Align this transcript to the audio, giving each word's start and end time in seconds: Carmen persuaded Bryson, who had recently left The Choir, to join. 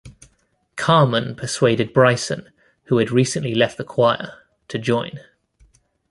Carmen 0.77 1.35
persuaded 1.35 1.93
Bryson, 1.93 2.49
who 2.85 2.97
had 2.97 3.11
recently 3.11 3.53
left 3.53 3.77
The 3.77 3.83
Choir, 3.83 4.33
to 4.67 4.79
join. 4.79 5.19